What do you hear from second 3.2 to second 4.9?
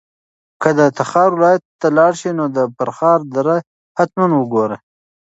دره حتماً وګوره.